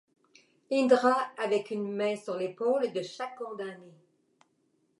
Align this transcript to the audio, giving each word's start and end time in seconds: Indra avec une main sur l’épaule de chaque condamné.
Indra 0.71 1.13
avec 1.37 1.69
une 1.69 1.95
main 1.95 2.15
sur 2.15 2.33
l’épaule 2.35 2.91
de 2.91 3.03
chaque 3.03 3.35
condamné. 3.35 3.93